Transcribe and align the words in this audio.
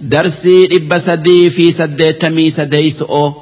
درسي 0.00 0.68
إبا 0.72 0.98
سدي 0.98 1.50
في 1.50 1.72
سدي 1.72 2.12
تمي 2.12 2.50
سدي 2.50 2.90
سؤو 2.90 3.32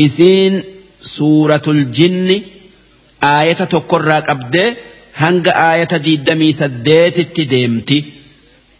إسين 0.00 0.62
سورة 1.02 1.62
الجن 1.68 2.42
آية 3.22 3.52
تقرأ 3.52 4.22
أبدي 4.28 4.72
هنگ 5.16 5.48
آية 5.48 5.96
دي 5.96 6.16
دمي 6.16 6.52
سدي 6.52 7.10
تتدمتي 7.10 8.04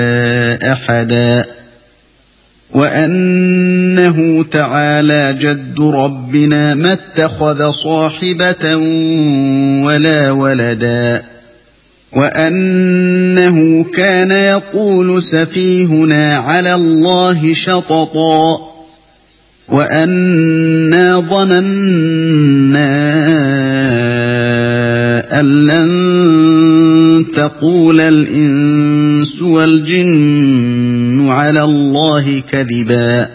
أحدا 0.63 1.45
وأنه 2.71 4.45
تعالى 4.51 5.35
جد 5.39 5.79
ربنا 5.79 6.75
ما 6.75 6.93
اتخذ 6.93 7.69
صاحبة 7.71 8.75
ولا 9.85 10.31
ولدا 10.31 11.23
وأنه 12.13 13.83
كان 13.83 14.31
يقول 14.31 15.23
سفيهنا 15.23 16.37
على 16.37 16.75
الله 16.75 17.53
شططا 17.53 18.71
وأنا 19.67 21.19
ظننا 21.19 21.71
أن 25.39 25.67
لن 25.67 26.60
تقول 27.35 27.99
الإنس 27.99 29.41
والجن 29.41 31.29
على 31.29 31.63
الله 31.63 32.41
كذبا 32.51 33.29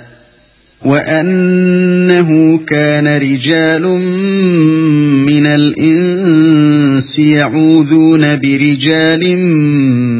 وأنه 0.84 2.58
كان 2.58 3.16
رجال 3.16 3.82
من 5.26 5.46
الإنس 5.46 7.18
يعوذون 7.18 8.36
برجال 8.36 9.38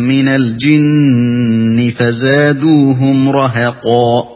من 0.09 0.29
الجن 0.29 1.93
فزادوهم 1.99 3.29
رهقا. 3.29 4.36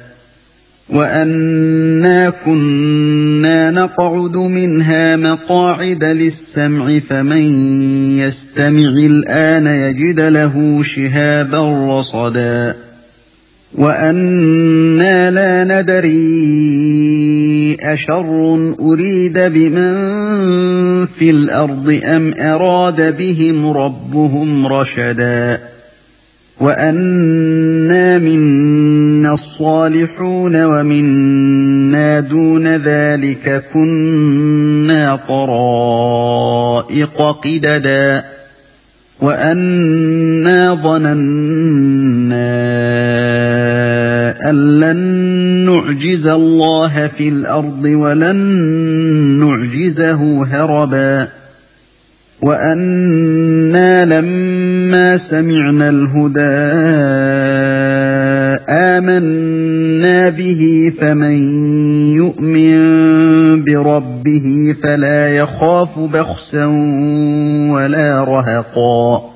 وانا 0.91 2.29
كنا 2.29 3.71
نقعد 3.71 4.37
منها 4.37 5.15
مقاعد 5.15 6.03
للسمع 6.03 6.99
فمن 6.99 7.43
يستمع 8.17 8.89
الان 8.89 9.67
يجد 9.67 10.19
له 10.19 10.83
شهابا 10.83 11.97
رصدا 11.99 12.75
وأنا 13.75 15.31
لا 15.31 15.81
ندري 15.81 16.21
اشر 17.81 18.73
اريد 18.79 19.39
بمن 19.39 19.95
في 21.05 21.29
الأرض 21.29 21.99
ام 22.03 22.33
اراد 22.41 23.17
بهم 23.17 23.69
ربهم 23.69 24.67
رشدا 24.67 25.70
وانا 26.59 28.17
منا 28.17 29.33
الصالحون 29.33 30.63
ومنا 30.63 32.19
دون 32.19 32.67
ذلك 32.67 33.63
كنا 33.73 35.15
طرائق 35.27 37.21
قددا 37.43 38.23
وانا 39.21 40.75
ظننا 40.75 42.51
ان 44.49 44.79
لن 44.79 44.97
نعجز 45.65 46.27
الله 46.27 47.07
في 47.07 47.29
الأرض 47.29 47.85
ولن 47.85 48.35
نعجزه 49.39 50.45
هربا 50.45 51.27
وأنا 52.41 54.05
لما 54.05 55.17
سمعنا 55.17 55.89
الهدى 55.89 56.57
امنا 58.69 60.29
به 60.29 60.91
فمن 60.99 61.37
يؤمن 62.15 62.73
بربه 63.63 64.75
فلا 64.83 65.29
يخاف 65.29 65.99
بخسا 65.99 66.65
ولا 67.71 68.23
رهقا 68.23 69.31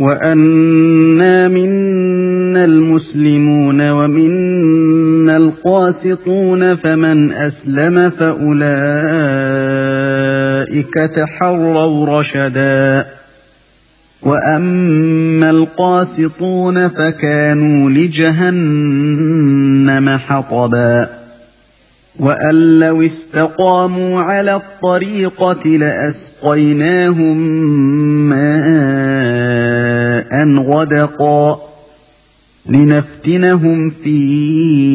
وانا 0.00 1.48
منا 1.48 2.64
المسلمون 2.64 3.90
ومنا 3.90 5.36
القاسطون 5.36 6.74
فمن 6.76 7.32
اسلم 7.32 8.10
فاولئك 8.10 9.93
تحروا 10.96 12.20
رشدا. 12.20 13.06
وأما 14.22 15.50
القاسطون 15.50 16.88
فكانوا 16.88 17.90
لجهنم 17.90 18.58
حطبا. 20.18 21.08
وأن 22.18 22.78
لو 22.80 23.02
استقاموا 23.02 24.20
على 24.20 24.54
الطريقة 24.54 25.66
لأسقيناهم 25.66 27.36
ماء 28.28 29.64
غدقا. 30.58 31.60
لنفتنهم 32.66 33.90
فيه. 33.90 34.94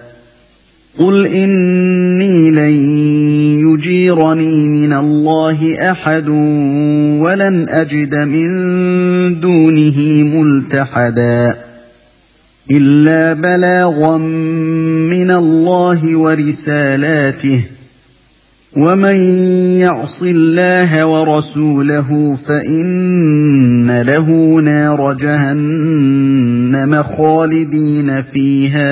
قل 0.99 1.25
اني 1.25 2.51
لن 2.51 2.73
يجيرني 3.67 4.67
من 4.67 4.93
الله 4.93 5.75
احد 5.91 6.29
ولن 7.19 7.69
اجد 7.69 8.15
من 8.15 8.49
دونه 9.39 10.23
ملتحدا 10.23 11.55
الا 12.71 13.33
بلاغا 13.33 14.17
من 14.17 15.31
الله 15.31 16.17
ورسالاته 16.17 17.63
ومن 18.77 19.15
يعص 19.79 20.23
الله 20.23 21.05
ورسوله 21.05 22.35
فان 22.47 24.01
له 24.01 24.27
نار 24.61 25.13
جهنم 25.13 27.03
خالدين 27.03 28.21
فيها 28.21 28.91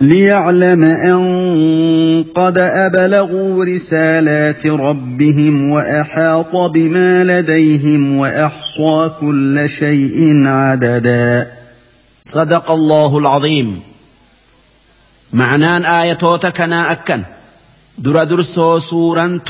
ليعلم 0.00 0.84
أن 0.84 2.24
قد 2.34 2.58
أبلغوا 2.58 3.64
رسالات 3.64 4.66
ربهم 4.66 5.70
وأحاط 5.70 6.56
بما 6.56 7.24
لديهم 7.24 8.16
وأحصى 8.16 9.10
كل 9.20 9.68
شيء 9.68 10.46
عددا. 10.46 11.52
صدق 12.22 12.70
الله 12.70 13.18
العظيم. 13.18 13.80
معنان 15.32 15.84
آياتوتا 15.84 16.50
كنا 16.50 16.92
أكن. 16.92 17.22
در 17.98 18.24
درسو 18.24 18.78
سورة 18.78 19.40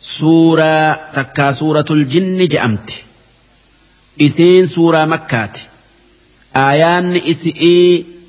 سورة 0.00 0.92
تكا 1.14 1.52
سورة 1.52 1.86
الجن 1.90 2.48
جأمت. 2.48 2.90
إسين 4.20 4.66
سورة 4.66 5.04
مكات. 5.04 5.58
آيان 6.56 7.16
إسئي 7.16 8.19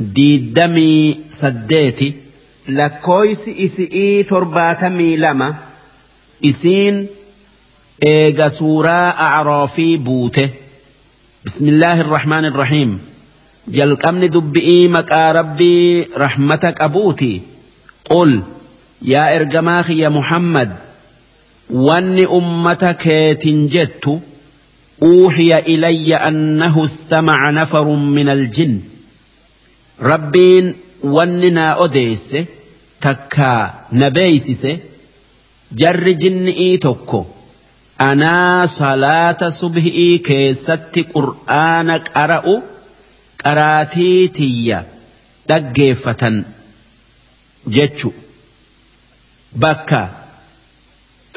دي 0.00 0.38
diidamii 0.38 1.16
saddeeti 1.28 2.14
lakkooysi 2.68 3.50
isi'ii 3.66 4.24
torbaatamii 4.24 5.16
lama 5.16 5.54
isiin 6.42 7.08
eega 8.00 8.50
suuraa 8.50 9.10
أعرافي 9.26 9.98
buute 9.98 10.48
بسم 11.46 11.68
الله 11.68 12.00
الرحمن 12.00 12.44
الرحيم. 12.44 12.98
يلقمن 13.68 14.30
دبئي 14.30 14.88
مقا 14.88 15.32
ربي 15.32 16.02
رحمتك 16.16 16.80
أبوتي. 16.80 17.40
قل 18.10 18.42
يا 19.02 19.36
إرجماخي 19.36 19.98
يا 19.98 20.08
محمد 20.08 20.76
واني 21.70 22.26
أمتك 22.26 23.36
تنجدت. 23.42 24.20
أوحي 25.02 25.58
إلي 25.58 26.16
أنه 26.16 26.84
استمع 26.84 27.50
نفر 27.50 27.84
من 27.88 28.28
الجن. 28.28 28.80
Rabbiin 30.00 30.74
wanni 31.02 31.50
naa 31.50 31.74
odeesse 31.84 32.46
takkaa 33.00 33.74
na 34.00 34.10
beeysise 34.10 34.72
jarri 35.82 36.14
jinni'ii 36.22 36.78
tokko 36.86 37.20
anaa 38.08 38.66
salaata 38.66 39.50
subhi'ii 39.60 40.18
keessatti 40.28 41.02
qur'aana 41.14 41.98
qara'u 42.08 42.54
qaraatii 43.42 44.28
tiyya 44.38 44.84
dhaggeeffatan 45.48 46.36
jechu 47.76 48.12
bakka 49.64 50.00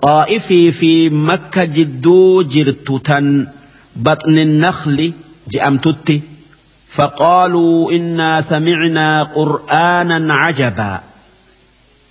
xaa'ifii 0.03 0.71
fi 0.79 0.91
makka 1.29 1.65
jidduu 1.77 2.44
jirtu 2.56 3.00
tan 3.11 3.27
baxni 4.06 4.45
nakhli 4.45 5.07
je'amtutti. 5.53 6.15
فقالوا 6.89 7.91
إنا 7.91 8.41
سمعنا 8.41 9.24
قرآنا 9.24 10.33
عجبا. 10.33 11.00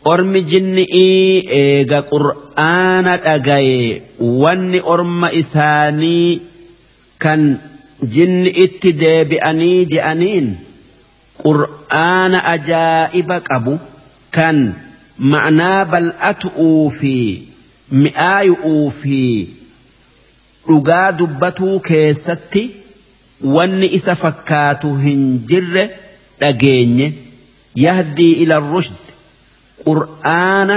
أرم 0.07 0.37
جنئي 0.37 1.43
إيغا 1.51 2.01
قرآن 2.01 3.07
أغاي. 3.07 4.03
واني 4.21 4.81
أرم 4.81 5.25
إساني 5.25 6.41
كان 7.21 7.59
جن 8.03 8.47
اتدي 8.57 9.25
بأني 9.25 9.85
جأنين. 9.85 10.59
قرآن 11.45 12.35
أجائب 12.35 13.43
أبو 13.51 13.79
كان 14.33 14.73
معنى 15.19 15.85
بل 15.85 16.13
أتؤوا 16.21 16.91
في 16.91 17.43
مئاي 17.93 18.57
في 18.91 19.47
رقا 20.71 21.11
دبتو 21.11 21.79
كيستي. 21.79 22.78
Wanni 23.43 23.87
isa 23.99 24.15
fakkaatu 24.15 24.95
hin 24.95 25.23
jirre 25.51 25.85
dhageenye 26.41 27.13
yahdii 27.75 28.33
ila 28.45 28.59
rushd 28.61 28.95
qur'aana 29.85 30.77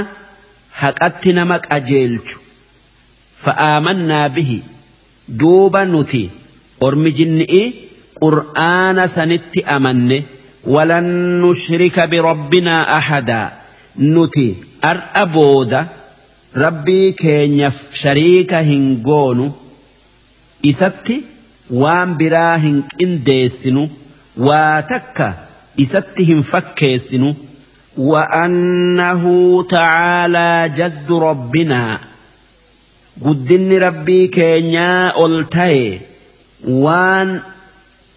haqatti 0.81 1.33
nama 1.33 1.59
qajeelchu. 1.59 2.39
Fa'aamannaa 3.43 4.29
bihi 4.35 4.59
duuba 5.39 5.85
nuti 5.85 6.29
ormi 6.87 7.11
jinni'i 7.19 7.63
qur'aana 8.21 9.07
sanitti 9.07 9.63
amanne 9.77 10.23
walan 10.75 11.07
nushrika 11.41 12.07
birabbinaa 12.07 12.83
ahadaa 12.97 13.47
nuti 13.97 14.47
ar'a 14.91 15.25
booda 15.25 15.81
rabbii 16.63 17.13
keenyaaf 17.23 17.77
shariika 18.03 18.61
hin 18.69 18.85
goonu. 19.07 19.51
Isatti 20.71 21.15
waan 21.82 22.14
biraa 22.22 22.56
hin 22.64 22.78
qindeessinu 22.98 23.88
waa 24.48 24.82
takka 24.94 25.34
isatti 25.86 26.24
hin 26.30 26.42
fakkeessinu 26.52 27.34
وأنه 27.96 29.22
تعالى 29.70 30.70
جد 30.76 31.12
ربنا 31.12 31.98
قدن 33.24 33.78
ربي 33.82 34.26
كينيا 34.26 35.26
ألتاي 35.26 36.00
وان 36.68 37.40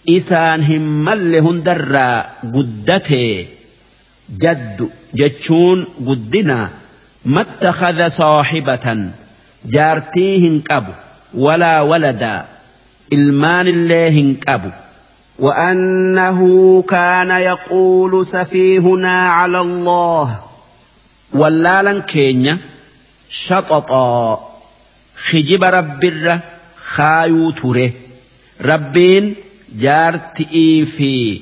إسان 0.09 0.63
همال 0.63 1.36
هندرا 1.36 2.25
قدته 2.53 3.45
جد 4.39 4.89
جتشون 5.15 5.86
قدنا 6.07 6.69
ما 7.25 7.41
اتخذ 7.41 8.09
صاحبة 8.09 9.07
جارتيهن 9.65 10.62
قبو 10.71 10.91
ولا 11.33 11.81
ولدا 11.81 12.45
ilmaan 13.11 13.66
illee 13.66 14.11
hin 14.11 14.37
qabu 14.46 14.70
وأنه 15.38 16.38
كان 16.82 17.30
يقول 17.30 18.26
سفيهنا 18.26 19.28
على 19.28 19.61
الله 19.61 20.40
ولالا 21.32 21.99
كينيا 22.00 22.58
شططا 23.28 24.50
خجب 25.30 25.64
رب 25.64 26.04
الر 26.04 26.38
خايو 26.84 27.50
تره 27.50 27.90
ربين 28.61 29.34
جارتئي 29.78 30.87
في 30.87 31.40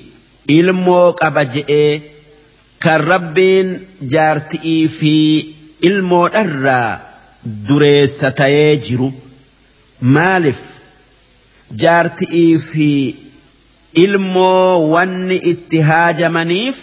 ilmoo 0.48 1.12
qaba 1.20 1.44
je'ee 1.54 2.02
kan 2.82 3.00
rabbiin 3.12 3.68
jaarti'ii 4.14 4.88
fi 4.88 5.12
ilmoodharraa 5.88 7.00
dureessa 7.68 8.30
ta'ee 8.40 8.76
jiru 8.86 9.08
maaliif 10.16 10.60
jaarti'ii 11.76 12.58
fi 12.58 13.16
ilmoo 14.04 14.90
wanni 14.90 15.36
itti 15.52 15.80
haajamaniif 15.90 16.76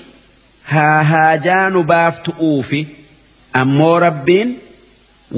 haa 0.73 1.03
haajaa 1.11 1.69
nu 1.69 1.83
baaftu'uufi 1.93 2.81
ammoo 3.61 3.99
rabbiin 4.05 4.55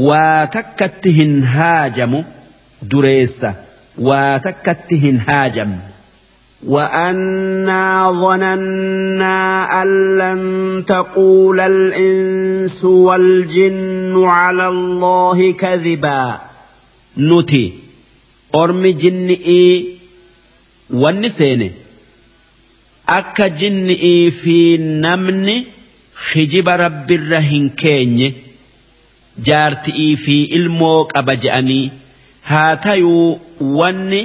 waa 0.09 0.47
takkatti 0.57 1.11
hin 1.19 1.33
haajamu 1.55 2.23
dureessa 2.95 3.53
waa 4.09 4.39
takkatti 4.49 4.95
hin 5.05 5.17
haajamne. 5.27 5.79
وأنا 6.67 8.11
ظننا 8.11 9.65
أن 9.81 10.17
لن 10.17 10.41
تقول 10.85 11.59
الإنس 11.59 12.83
والجن 12.85 14.23
على 14.23 14.67
الله 14.67 15.53
كذبا 15.53 16.39
نتي 17.17 17.73
ormi 18.59 18.93
jinni'ii 19.03 19.99
wanni 21.03 21.29
seene 21.37 21.67
akka 23.17 23.49
jinni'ii 23.61 24.31
fi 24.41 24.55
namni 25.05 25.55
hijiba 26.31 26.77
rabbirra 26.83 27.39
hin 27.49 27.69
keenye 27.83 28.29
jaarti'ii 29.49 30.15
fi 30.25 30.35
ilmoo 30.59 30.97
qaba 31.13 31.35
je'anii 31.45 31.85
haa 32.51 32.75
tayuu 32.85 33.39
wanni 33.79 34.21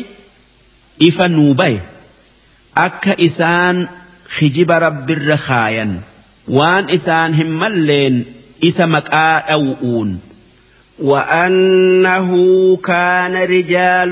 ifa 1.09 1.29
nuu 1.37 1.55
baye 1.63 1.81
akka 2.87 3.15
isaan 3.29 3.87
hijiba 4.39 4.79
rabbirra 4.87 5.37
kaayan 5.49 5.93
waan 6.59 6.89
isaan 6.99 7.35
hin 7.41 7.51
malleen 7.63 8.17
isa 8.71 8.87
maqaa 8.95 9.35
dhawu'uun. 9.49 10.11
وأنه 11.00 12.30
كان 12.78 13.36
رجال 13.36 14.12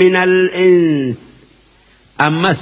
من 0.00 0.16
الإنس 0.16 1.18
أمس 2.20 2.60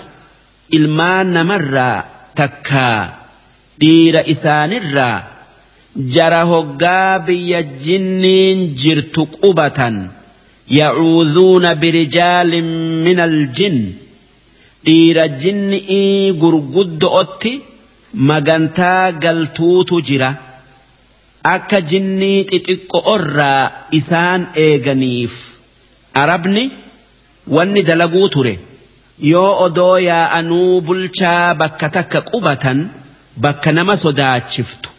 ilmaan 0.77 1.29
namarraa 1.37 2.05
takkaa 2.39 3.01
dhiira 3.81 4.23
isaanirraa 4.33 5.19
jara 6.15 6.43
hoggaa 6.53 7.19
biyya 7.27 7.61
jinniin 7.85 8.61
jirtu 8.83 9.23
qubatan 9.37 9.97
yacuudhuuna 10.79 11.71
birijaalin 11.83 12.71
min 13.07 13.19
aljin 13.29 13.77
dhiira 14.87 15.25
jinni'ii 15.43 16.33
gurguddo'otti 16.43 17.53
magantaa 18.31 19.07
galtuutu 19.25 19.97
jira 20.09 20.31
akka 21.44 21.82
jinnii 21.82 22.44
xixiqqo'orraa 22.52 23.72
isaan 24.00 24.42
eeganiif. 24.66 25.34
Arabni 26.14 26.64
wanni 27.56 27.82
dalaguu 27.90 28.28
ture. 28.30 28.60
Yoo 29.32 29.52
odoo 29.66 29.98
yaa'anuu 30.10 30.82
bulchaa 30.82 31.54
bakka 31.62 31.90
takka 31.96 32.22
qubatan 32.32 32.80
bakka 33.44 33.72
nama 33.72 33.98
sodaachiftu. 34.04 34.90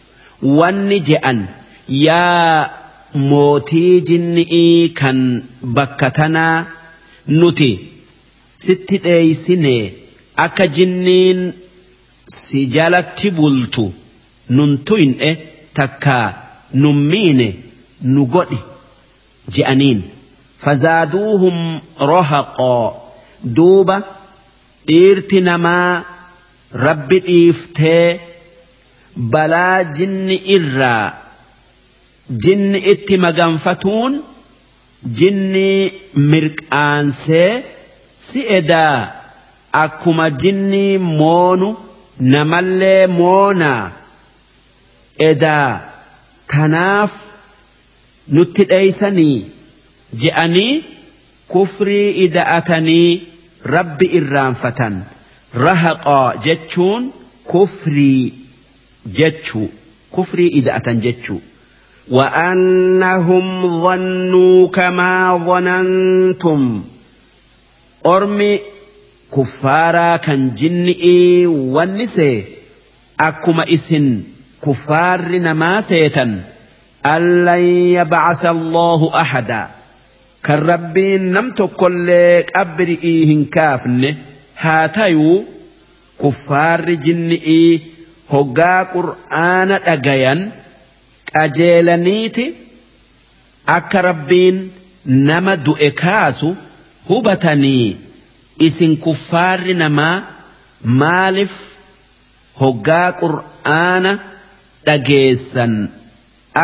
Wanni 0.59 0.99
je'an 1.09 1.39
yaa 1.87 2.69
mootii 3.29 4.01
jinni'ii 4.09 4.89
kan 4.99 5.19
bakka 5.77 6.09
tanaa 6.17 6.65
nuti 7.39 7.71
sitti 8.65 8.97
dheeysine 9.05 9.75
akka 10.45 10.67
jinniin 10.77 11.41
si 12.27 12.59
jalatti 12.75 13.29
bultu 13.31 13.85
nun 14.49 14.77
tuyne 14.87 15.29
takkaa 15.79 16.27
nun 16.81 16.97
miine 17.11 17.47
nu 18.13 18.25
godhi 18.33 18.59
je'aniin 19.55 20.01
fazaaduuhum 20.63 21.57
rohaqoo 22.11 22.85
duuba 23.57 23.95
dhiirti 24.87 25.41
namaa 25.49 26.03
rabbi 26.87 27.17
dhiiftee 27.27 28.07
balaa 29.33 29.77
jinni 29.99 30.35
irraa 30.57 31.05
jinni 32.43 32.79
itti 32.93 33.17
maganfatuun 33.25 34.13
jinni 35.19 35.69
mirqaansee 36.31 37.51
si 38.27 38.39
edaa 38.59 38.97
akkuma 39.83 40.25
jinni 40.43 40.85
moonu 41.19 41.69
namallee 42.33 43.01
moonaa 43.19 43.83
edaa 45.30 45.70
tanaaf 46.54 47.12
nutti 48.38 48.64
dheeysanii 48.72 49.36
je'anii 50.22 50.84
kufrii 51.54 52.08
ida'atanii 52.26 53.10
rabbi 53.76 54.06
irraanfatan 54.20 54.96
rahaqaa 55.66 56.26
jechuun 56.46 57.12
kufrii 57.52 58.22
jechuu 59.20 59.68
kufrii 60.16 60.50
ida'atan 60.62 61.00
jechuu 61.08 61.40
وأنهم 62.10 63.46
ظنوا 63.82 64.68
كما 64.68 65.38
ظننتم 65.46 66.82
ormi 68.06 68.60
kuffaaraa 69.34 70.18
kan 70.26 70.50
jinni'ii 70.60 71.46
wanni 71.76 72.06
see 72.06 72.46
akkuma 73.28 73.64
allan 77.03 77.63
yabcasa 77.97 78.49
allaahu 78.49 79.09
ahadaa 79.23 79.69
kan 80.45 80.59
rabbiin 80.71 81.23
nam 81.33 81.47
tokkollee 81.59 82.45
qabri'ii 82.53 83.25
hin 83.29 83.41
kaafne 83.55 84.09
haa 84.63 84.87
tayuu 84.97 85.37
kuffaarri 86.21 86.97
jinni'ii 87.05 87.81
hoggaa 88.33 88.81
qur'aana 88.95 89.79
dhagayan 89.87 90.41
qajeelaniiti 91.33 92.45
akka 93.77 94.01
rabbiin 94.09 94.57
nama 95.29 95.55
du'e 95.65 95.89
kaasu 96.03 96.55
hubatanii 97.09 97.97
isin 98.67 98.97
kuffaarri 99.05 99.73
namaa 99.83 100.15
maaliif 101.03 101.53
hoggaa 102.61 103.07
qur'aana 103.23 104.11
dhageessan 104.86 105.74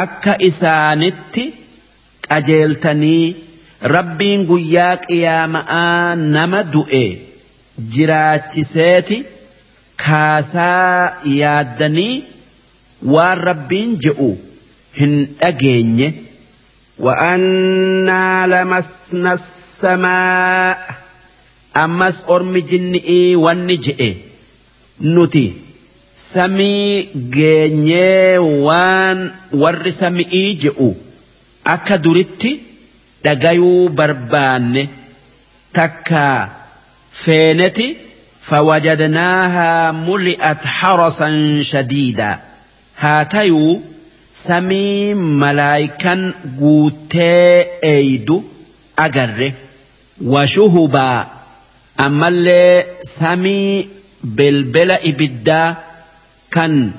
akka 0.02 0.34
isaanitti 0.48 1.44
qajeeltanii 2.28 3.26
rabbiin 3.96 4.40
guyyaa 4.50 4.96
qiyaama'aa 5.06 6.16
nama 6.36 6.60
du'e 6.74 7.04
jiraachiseeti 7.94 9.18
kaasaa 10.04 11.22
yaaddanii 11.40 12.14
waan 13.14 13.38
rabbiin 13.50 13.90
je'u 14.04 14.30
hin 15.00 15.14
dhageenye. 15.40 16.10
وأنا 16.98 18.46
لمسنا 18.46 19.32
السماء 19.32 20.78
ammas 21.74 22.16
ormi 22.34 22.60
jinni'ii 22.70 23.36
wanni 23.44 23.76
je'e 23.84 24.08
nuti 25.14 25.44
samii 26.21 27.09
geenyee 27.35 28.37
waan 28.67 29.19
warri 29.63 29.91
sami'ii 30.01 30.55
je'u 30.63 30.89
akka 31.75 31.97
duritti 32.05 32.51
dhagayuu 33.23 33.89
barbaanne 33.99 34.83
takka 35.77 36.23
feeneti 37.23 37.87
fawajadnaahaa 38.49 39.93
muli'at 40.07 40.63
harasan 40.79 41.37
shadiidaa 41.71 42.35
haa 43.03 43.23
tayuu 43.35 43.73
samii 44.45 45.13
malaayikan 45.43 46.21
guutee 46.59 47.67
eeydu 47.93 48.37
agarre. 49.05 49.49
Washuhubaa 50.33 51.27
ammallee 52.05 52.85
samii 53.09 53.89
belbela 54.37 54.97
ibiddaa 55.09 55.75
كان 56.51 56.91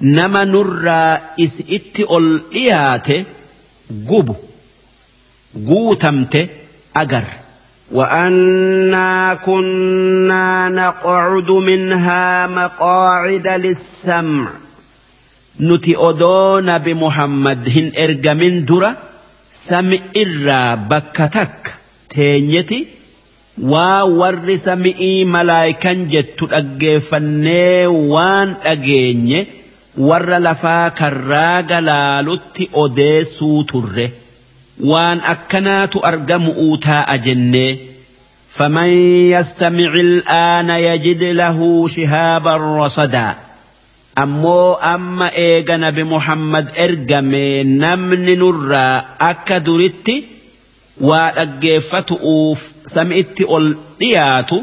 nama 0.00 0.44
نرى 0.44 1.20
اس 1.40 1.62
اتي 1.70 2.04
ol 2.04 2.40
اياتي 2.54 3.24
gubu 4.06 4.34
guutamte 5.56 6.46
اجر 6.96 7.24
وَأَنَّا 7.92 9.34
كُنَّا 9.34 10.68
نَقْعُدُ 10.68 11.50
مِنْهَا 11.50 12.46
مَقَاعِدَ 12.46 13.48
لِلسَّمْعِ 13.48 14.50
نُتِئُدُونَ 15.60 16.78
بِمُحَمَّدٍ 16.78 17.92
إِرْجَ 17.98 18.28
مِنْ 18.28 18.64
دورا 18.64 18.96
سَمِئِرَّا 19.52 20.74
بَكَّتَكْ 20.74 21.74
تَيْنِيَتِي 22.10 22.86
waa 23.73 24.03
warri 24.19 24.57
sami'ii 24.57 25.25
malaayikan 25.35 25.99
jettu 26.13 26.45
dhaggeeffannee 26.53 27.87
waan 28.13 28.55
dhageenye 28.63 29.39
warra 30.09 30.39
lafaa 30.47 30.89
karraa 30.99 31.61
galaalutti 31.71 32.69
odeessuu 32.83 33.63
turre 33.71 34.05
waan 34.91 35.19
akkanaatu 35.33 35.97
argamu 36.11 36.51
uutaa 36.67 37.17
jennee 37.17 37.73
فمن 38.57 38.89
يستمع 39.35 39.91
الآن 39.93 40.69
يجد 40.69 41.23
له 41.23 41.87
شهابا 41.87 42.53
رصدا 42.85 43.35
أمو 44.23 44.73
أما 44.73 45.35
إيغا 45.35 45.77
نبي 45.77 46.03
محمد 46.03 46.67
إرقمي 46.77 47.63
نمن 47.63 48.25
نرى 48.25 49.03
أكا 49.21 49.57
waa 51.00 51.30
dhaggeeffatu'uuf 51.36 52.60
sami'itti 52.94 53.44
ol 53.56 53.66
dhiyaatu 54.00 54.56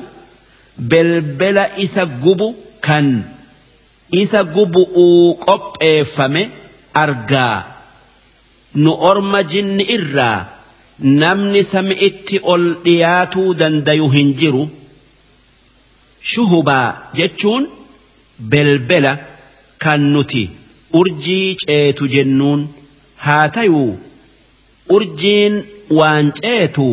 belbela 0.92 1.64
isa 1.86 2.06
gubu 2.24 2.48
kan 2.88 3.08
isa 4.22 4.44
gubu'uu 4.56 5.36
qopheeffame 5.46 6.44
argaa. 7.04 7.58
Nu 8.84 8.92
orma 9.10 9.40
jinni 9.52 9.84
irraa 9.96 10.40
namni 11.22 11.62
sami'itti 11.74 12.40
ol 12.54 12.64
dhiyaatuu 12.86 13.54
dandayu 13.60 14.08
hin 14.16 14.34
jiru. 14.42 14.64
Shuhubaa 16.32 16.88
jechuun 17.18 17.64
belbela 18.52 19.14
kan 19.84 20.02
nuti 20.14 20.44
urjii 21.00 21.56
ceetu 21.64 22.08
jennuun 22.16 22.62
haa 23.26 23.48
tayuu 23.56 23.92
urjiin 24.96 25.56
waan 26.00 26.32
ceetu 26.42 26.88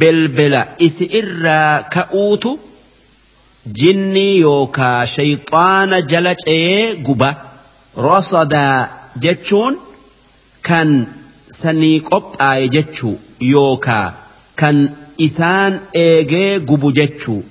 belbela 0.00 0.62
isi 0.86 1.04
irraa 1.20 1.82
ka'uutu 1.94 2.52
jinnii 3.80 4.38
yookaa 4.40 5.06
shayxaana 5.16 6.00
jala 6.12 6.32
ce'ee 6.44 6.94
guba 7.08 7.30
rosadaa 8.06 8.88
jechuun 9.26 9.74
kan 10.68 10.90
sanii 11.60 12.00
qophaa'e 12.10 12.68
jechuu 12.76 13.14
yookaa 13.52 14.06
kan 14.62 14.78
isaan 15.26 15.80
eegee 16.06 16.58
gubu 16.68 16.92
jechuu. 16.98 17.42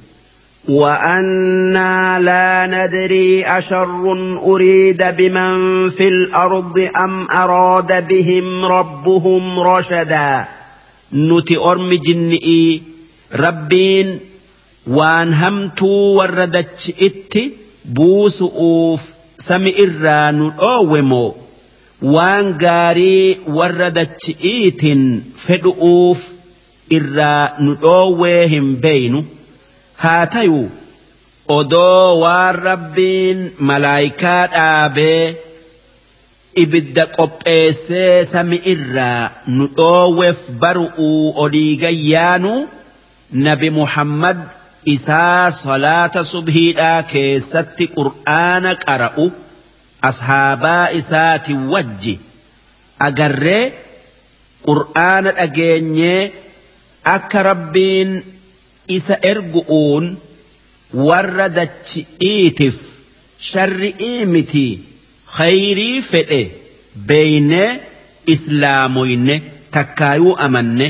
وأنا 0.67 2.19
لا 2.19 2.67
ندري 2.67 3.45
أشر 3.45 4.17
أريد 4.43 5.03
بمن 5.17 5.89
في 5.89 6.07
الأرض 6.07 6.79
أم 7.03 7.27
أراد 7.31 8.07
بهم 8.07 8.65
ربهم 8.65 9.59
رشدا 9.59 10.47
نتي 11.13 11.57
أرم 11.57 11.93
جنئي 11.93 12.81
ربين 13.33 14.19
وان 14.87 15.33
همتو 15.33 15.87
وردتش 15.87 16.91
إت 17.01 17.33
بوس 17.85 18.41
أوف 18.41 19.01
سمئ 19.37 19.77
سمئران 19.77 20.51
أوومو 20.59 21.35
وان 22.01 22.57
غاري 22.61 23.37
وردتش 23.47 24.31
إيتن 24.43 25.21
فدؤوف 25.47 26.27
إرانو 26.93 27.77
أوهم 27.83 28.75
بينو 28.75 29.23
haa 30.03 30.25
tayuu 30.35 30.65
odoo 31.57 32.19
waan 32.23 32.55
rabbiin 32.69 33.39
malaayikaa 33.69 34.41
dhaabee 34.55 35.23
ibidda 36.63 37.05
qopheessee 37.17 38.25
sami 38.33 38.57
irraa 38.73 39.23
nu 39.57 39.65
dhoowweef 39.79 40.41
baru'uu 40.63 41.33
olii 41.45 41.73
gayyaanu 41.83 42.53
nabi 43.47 43.69
muhammad 43.79 44.37
isaa 44.95 45.51
salaata 45.63 46.23
subhiidhaa 46.33 47.01
keessatti 47.13 47.85
qur'aana 47.97 48.71
qara'u 48.85 49.25
ashaabaa 50.09 50.85
isaati 51.01 51.53
wajji 51.73 52.15
agarree 53.09 53.63
qur'aana 54.67 55.31
dhageenyee 55.39 56.21
akka 57.15 57.43
rabbiin 57.49 58.11
isa 58.96 59.14
ergu'uun 59.32 60.04
warra 61.08 61.46
dachi'iitiif 61.58 62.78
sharri'ii 63.52 64.26
miti 64.34 64.66
khayrii 65.36 65.96
fedhe 66.10 66.42
beeynee 67.08 67.70
islaamoyne 68.34 69.36
takkaayuu 69.78 70.36
amanne 70.48 70.88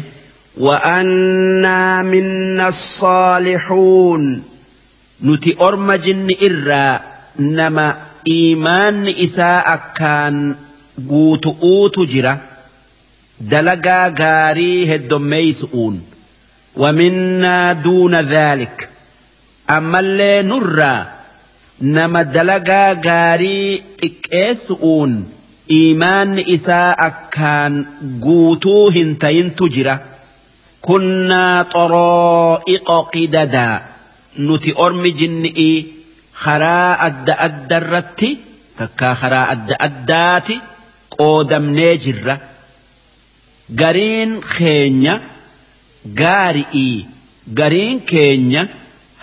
وأنا 0.61 2.03
منا 2.03 2.69
الصالحون 2.69 4.43
nuti 5.23 5.55
orma 5.59 5.95
jinni 6.05 6.35
irraa 6.47 7.01
nama 7.39 7.87
iimaanni 8.35 9.13
isaa 9.27 9.61
akkaan 9.75 10.37
guutu'uutu 11.11 12.07
jira 12.13 12.33
dalagaa 13.53 14.11
gaarii 14.21 14.87
heddommeeysu'uun 14.91 15.95
ومنا 16.78 17.74
دون 17.74 18.16
ذلك. 18.16 18.90
أما 19.70 20.00
اللي 20.00 20.42
نرى 20.42 21.06
نما 21.82 22.22
دلقا 22.22 23.02
غاري 23.06 23.84
إكسؤون 24.04 25.32
إيمان 25.72 26.40
إساء 26.40 27.14
كان 27.32 27.86
قوتوهن 28.22 29.20
تين 29.20 29.56
تجرى. 29.56 30.00
كنا 30.82 31.64
طرائق 31.64 32.92
قددا. 33.14 33.82
نتي 34.40 34.74
أرمي 34.78 35.12
جنئي 35.12 35.88
خرا 36.34 37.06
أد 37.06 37.30
أدرت 37.30 38.38
فكا 38.80 39.14
خراء 39.14 39.52
أد 39.52 39.76
أداتي. 39.82 40.60
قودم 41.18 41.80
نجرة 41.80 42.40
غرين 43.80 44.44
خينيا. 44.44 45.37
gaari'ii 46.21 47.07
gariin 47.59 48.01
keenya 48.13 48.63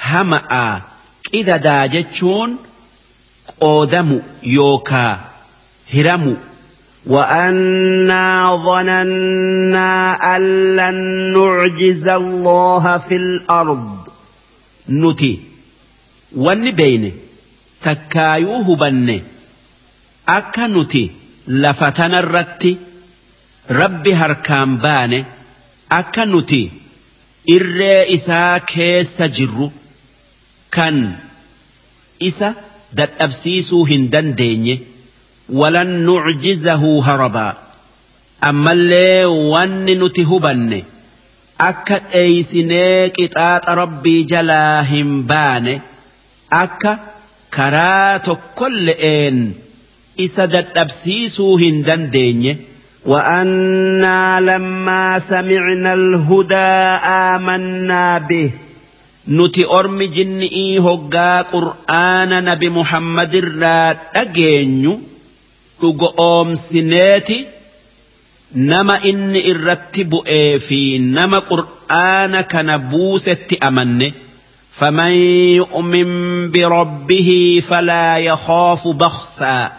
hama'aa 0.10 0.82
qidadaa 1.32 1.88
jechuun 1.96 2.52
qoodamu 3.63 4.18
yookaa 4.58 5.15
hiramu 5.96 6.36
وأنا 7.08 8.56
ظننا 8.65 9.92
أن 10.36 10.42
لن 10.76 10.98
نعجز 11.34 12.08
الله 12.08 12.98
في 12.98 13.15
الأرض 13.15 14.08
nuti 14.89 15.39
wanni 16.46 16.72
beeyne 16.72 17.12
takkaayuu 17.84 18.63
hubanne 18.63 19.24
akka 20.26 20.68
nuti 20.68 21.04
lafa 21.48 21.92
tanarratti 22.00 22.72
rabbi 23.82 24.12
harkaan 24.22 24.78
baane 24.86 25.20
akka 25.99 26.25
nuti 26.33 26.63
irree 27.57 28.01
isaa 28.17 28.55
keessa 28.73 29.29
jirru 29.39 29.67
kan 30.77 30.99
isa 32.31 32.49
dadhabsiisuu 33.01 33.85
hin 33.93 34.05
dandeenye 34.15 34.75
walan 35.61 35.93
nucjizahu 36.09 36.93
harabaa 37.09 37.53
ammallee 38.51 39.25
wanni 39.53 39.95
nuti 40.03 40.23
hubanne 40.31 40.79
akka 41.71 41.99
dheeysinee 42.13 43.09
qixaaxa 43.17 43.75
rabbii 43.83 44.21
jalaa 44.33 44.83
hin 44.93 45.11
baane 45.33 45.75
akka 46.63 46.93
karaa 47.57 48.19
tokkolle'een 48.29 49.39
isa 50.27 50.47
dadhabsiisuu 50.55 51.53
hin 51.65 51.77
dandeenye 51.89 52.53
وأنا 53.06 54.39
لما 54.39 55.20
سمعنا 55.20 55.94
الهدى 55.94 56.72
آمنا 57.36 58.18
به 58.30 58.52
nuti 59.30 59.62
ormi 59.65 60.08
jinni'ii 60.10 60.80
hoggaa 60.82 61.44
qur'aana 61.54 62.42
nabi 62.42 62.70
muhammad 62.78 63.34
irraa 63.39 63.94
dhageenyu 64.13 64.94
dhugo 65.82 66.08
oomsineeti 66.24 67.38
nama 68.72 68.96
inni 69.10 69.42
irratti 69.52 70.04
bu'ee 70.13 70.60
fi 70.68 70.80
nama 71.18 71.39
qur'aana 71.52 72.44
kana 72.54 72.76
buusetti 72.92 73.58
amanne 73.70 74.10
فمن 74.80 75.12
يؤمن 75.60 76.10
بربه 76.52 77.30
فلا 77.70 78.18
يخاف 78.18 78.88
بخسا 78.88 79.72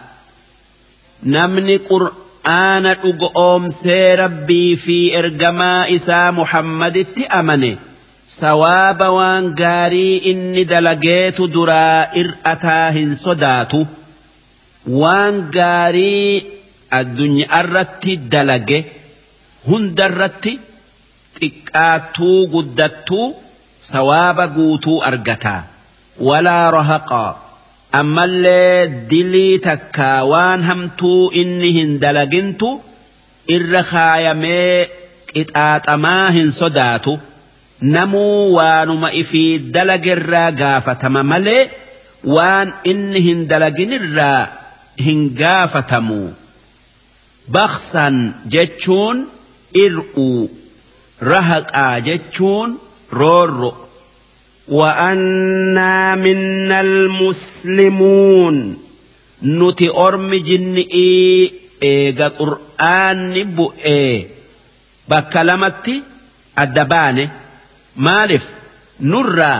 qur'aana 2.46 2.94
dhugo 3.02 3.28
oomsee 3.34 4.16
rabbii 4.16 4.76
fi 4.76 4.96
ergamaa 5.20 5.86
isaa 5.96 6.32
muhammaditti 6.32 7.24
amane. 7.38 7.70
Sawaaba 8.40 9.08
waan 9.18 9.46
gaarii 9.60 10.16
inni 10.32 10.64
dalageetu 10.72 11.48
duraa 11.54 12.08
ir'ataa 12.22 12.90
hin 12.96 13.16
sodaatu. 13.24 13.80
Waan 15.02 15.40
gaarii 15.56 16.46
addunyaarratti 16.98 18.16
dalage 18.34 18.78
hundarratti 19.68 20.52
xiqqaattuu 21.40 22.38
guddattuu 22.54 23.26
sawaaba 23.92 24.46
guutuu 24.58 25.02
argataa 25.10 25.62
walaa 26.28 26.70
rahaqaa. 26.78 27.45
Ammallee 28.00 28.88
dilii 29.10 29.58
takkaa 29.68 30.18
waan 30.32 30.62
hamtuu 30.70 31.22
inni 31.42 31.70
hin 31.78 31.92
dalagintu 32.04 32.70
irra 33.56 33.82
kaayamee 33.92 34.88
qixaaxamaa 35.32 36.26
hin 36.36 36.50
sodaatu. 36.60 37.14
namuu 37.94 38.54
waanuma 38.56 39.08
ifii 39.22 39.58
dalagerraa 39.74 40.50
gaafatama 40.60 41.22
malee 41.32 41.62
waan 42.34 42.68
inni 42.92 43.20
hin 43.26 43.40
dalaginirraa 43.50 44.46
hin 45.06 45.20
gaafatamu 45.40 46.16
baksan 47.56 48.16
jechuun 48.54 49.18
ir'uu 49.84 50.48
rahaqaa 51.32 51.94
jechuun 52.08 52.70
roorro 53.20 53.70
وأنا 54.67 56.15
منا 56.15 56.81
المسلمون 56.81 58.77
nuti 59.41 59.87
ormi 59.89 60.37
jinni'ii 60.47 61.53
eega 61.91 62.27
qur'aanni 62.39 63.41
bu'ee 63.57 64.27
bakka 65.09 65.41
lamatti 65.49 65.95
adda 66.63 66.83
baane 66.91 67.23
maaliif 68.05 68.45
nurraa 69.11 69.59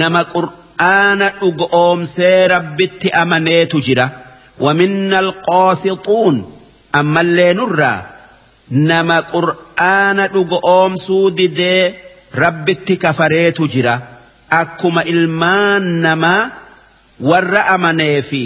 nama 0.00 0.22
qur'aana 0.34 1.28
dhugoomsee 1.40 2.48
rabbitti 2.54 3.08
amaneetu 3.22 3.78
jira 3.86 4.06
ومنا 4.60 5.20
القاسطون 5.20 6.52
أما 6.94 7.20
اللي 7.20 7.52
نرى 7.52 8.02
نما 8.70 9.20
قرآن 9.20 10.28
dhugoomsuu 10.34 11.30
didee 11.38 11.94
rabbitti 12.34 12.96
kafareetu 12.96 13.68
jira 13.68 14.00
akkuma 14.49 15.03
ilmaan 15.03 15.83
namaa 16.05 16.51
warra 17.29 17.61
amanee 17.75 18.21
fi 18.29 18.43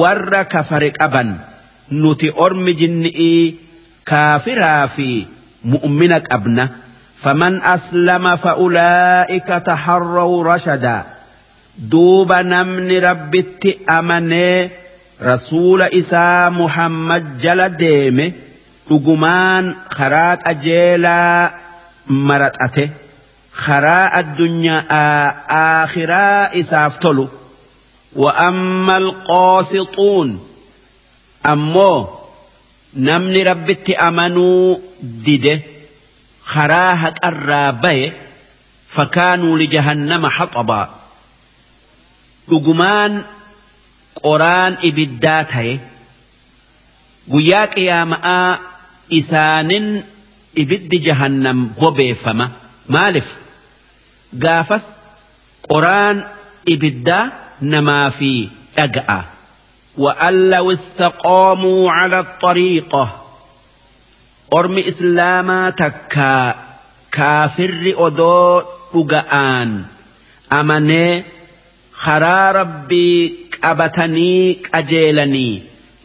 warra 0.00 0.44
kafare 0.44 0.90
qaban 0.98 1.30
nuti 1.90 2.28
ormi 2.44 2.74
jinni'ii 2.80 3.56
kaafiraa 4.04 4.88
fi 4.88 5.26
mu'mina 5.64 6.20
qabna. 6.20 6.68
فمن 7.22 7.62
أسلم 7.62 8.36
فأولئك 8.36 9.46
تحروا 9.46 10.44
رشدا 10.54 11.02
duuba 11.90 12.42
namni 12.42 13.00
rabbitti 13.00 13.78
amanee 13.86 14.70
rasuula 15.22 15.86
isaa 16.00 16.50
muhammad 16.50 17.38
jala 17.38 17.68
deeme 17.68 18.34
dhugumaan 18.88 19.70
karaa 19.96 20.36
qajeelaa 20.36 21.50
maradhate 22.28 22.90
خَرَاءَ 23.54 24.20
الدُّنْيَا 24.20 24.78
آخِرَا 25.84 26.60
إِسَافْتَلُ 26.60 27.28
وَأَمَّا 28.16 28.96
الْقَاسِطُونَ 28.96 30.48
أَمَّوْ 31.46 32.08
نَمْنِ 32.96 33.42
رَبِّتِ 33.42 33.90
أَمَنُوا 33.90 34.76
دِدَ 35.02 35.60
خَرَاهَتْ 36.44 37.24
أَرَّابَيَ 37.24 38.12
فَكَانُوا 38.88 39.58
لِجَهَنَّمَ 39.58 40.26
حَطَبًا. 40.26 40.88
رُقُمَان 42.52 43.24
قُرَان 44.22 44.76
إِبِدَّاتَي 44.84 45.80
قُيَّاكِ 47.32 47.78
يَا 47.78 48.04
مَآ 48.04 48.58
إِسَانٍ 49.12 50.02
إِبِدِّ 50.58 50.88
جَهَنَّمْ 50.88 51.72
غبي 51.80 52.14
فما 52.14 52.50
مَالِفَ. 52.88 53.41
Gaafas 54.44 54.86
qoraan 55.68 56.24
ibiddaa 56.74 57.30
namaa 57.60 58.10
fi 58.10 58.32
dhaga'a 58.76 59.20
وأن 59.98 60.50
لو 60.50 60.72
استقاموا 60.72 61.92
على 61.92 62.20
الطريقة 62.20 63.20
أرم 64.56 64.78
إسلاما 64.78 65.70
تكا 65.70 66.54
كافر 67.12 67.94
أدو 67.98 68.62
أجآن 68.94 69.84
أمني 70.52 71.24
خرا 71.92 72.52
ربي 72.52 73.42
qabatanii 73.62 74.58
qajeelanii 74.66 75.62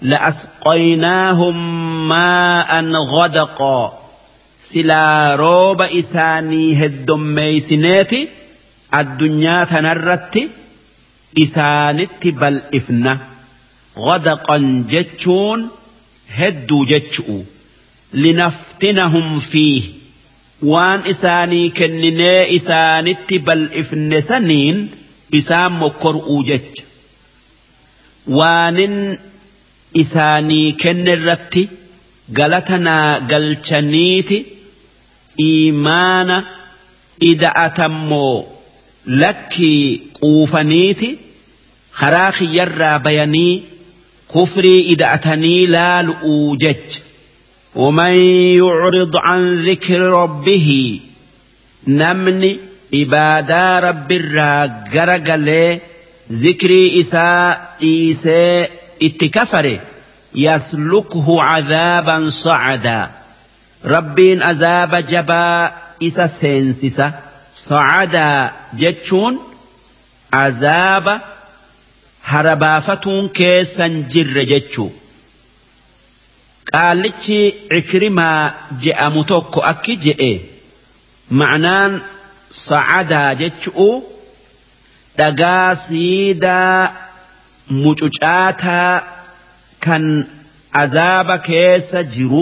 la'asqaynaahum 0.09 1.57
maa'an 2.11 2.91
ghadaqaa 3.13 3.85
silaa 4.69 5.35
rooba 5.41 5.85
isaanii 6.01 6.69
heddommeeysineeti 6.81 8.19
addunyaa 8.99 9.65
tanarratti 9.71 10.41
isaanitti 11.45 12.31
bal'ifna. 12.41 13.13
Ghadaqan 14.05 14.65
jechuun 14.93 15.61
hedduu 16.39 16.83
jechu'u. 16.91 17.37
Linaftinahum 18.23 19.29
fii 19.51 19.77
waan 20.71 21.01
isaanii 21.13 21.69
kenninee 21.79 22.41
isaanitti 22.57 23.39
bal'ifne 23.47 24.21
saniin 24.29 24.77
isaan 25.39 25.71
mokkor'uu 25.81 26.41
jecha. 26.49 26.83
Waanin 28.37 28.95
isaanii 30.03 30.67
kenne 30.83 31.11
irratti 31.17 31.63
galatanaa 32.39 33.19
galchaniiti. 33.31 34.37
إيمانا 35.39 36.43
إذا 37.23 37.47
أتمو 37.47 38.45
لكي 39.07 40.01
قوفنيتي 40.21 41.17
خراخي 41.93 42.57
يرى 42.57 42.99
بياني 42.99 43.63
كفري 44.35 44.81
إذا 44.81 45.13
أتني 45.13 45.65
لا 45.65 46.03
لأوجج 46.03 46.75
ومن 47.75 48.13
يعرض 48.57 49.17
عن 49.17 49.69
ذكر 49.69 49.99
ربه 49.99 50.99
نمني 51.87 52.57
عبادة 52.93 53.79
رب 53.79 54.11
الرجل 54.11 55.79
ذكري 56.31 56.99
إساء 56.99 57.75
إيساء 57.83 58.71
اتكفر 59.01 59.79
يسلكه 60.35 61.41
عذابا 61.41 62.29
صعدا. 62.29 63.11
ربين 63.85 64.41
عذاب 64.41 64.95
جبا 64.95 65.71
إسا 66.03 66.27
سينسسا 66.27 67.11
صعدا 67.55 68.51
جتشون 68.73 69.39
عذاب 70.33 71.21
هربافتون 72.23 73.29
كيسا 73.29 73.87
جر 73.87 74.43
جتشو 74.43 74.89
قالتشي 76.73 77.53
عكرما 77.71 78.53
جاء 78.81 79.09
متوكو 79.09 79.59
أكي 79.59 79.95
جئ 79.95 80.39
معنان 81.31 82.01
صعدا 82.51 83.33
جتشو 83.33 84.01
dhagaa 85.17 85.75
siidaa 85.75 86.93
mucucaataa 87.83 88.91
kan 89.85 90.03
azaaba 90.83 91.37
keessa 91.47 92.03
jiru. 92.15 92.41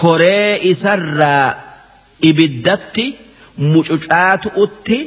koree 0.00 0.58
isarraa 0.70 1.70
إبدتي 2.24 3.14
mucucaatu'utti 3.60 4.98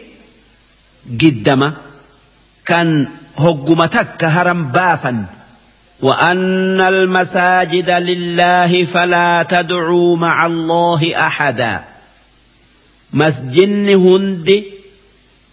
giddama. 1.17 1.69
Kan 2.65 3.07
كان 3.07 3.07
هجمتك 3.37 4.21
haran 4.25 4.71
بافا 4.71 5.25
وأن 6.01 6.81
المساجد 6.81 7.89
لله 7.89 8.85
فلا 8.85 9.43
تدعو 9.43 10.15
مع 10.15 10.45
الله 10.45 11.01
أحدا 11.27 11.83
مسجن 13.13 13.89
هندي 13.89 14.63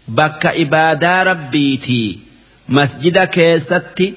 بك 0.08 0.46
إبادة 0.46 1.22
ربيتي 1.22 2.18
مسجد 2.68 3.18
كيستي 3.24 4.14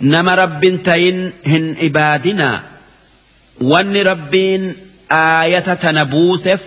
نما 0.00 0.34
رب 0.34 0.80
تين 0.84 1.32
هن 1.46 1.76
إبادنا 1.80 2.62
wanni 3.60 4.02
rabbiin 4.02 4.74
aayata 5.10 5.76
tana 5.76 6.04
buuseef 6.04 6.62